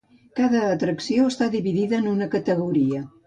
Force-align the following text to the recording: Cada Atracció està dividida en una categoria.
Cada 0.37 0.61
Atracció 0.69 1.27
està 1.33 1.49
dividida 1.57 2.01
en 2.01 2.09
una 2.15 2.31
categoria. 2.37 3.05